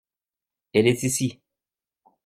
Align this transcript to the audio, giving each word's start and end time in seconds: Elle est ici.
Elle 0.73 0.87
est 0.87 1.03
ici. 1.03 1.39